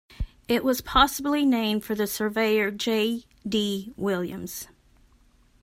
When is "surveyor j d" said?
2.07-3.93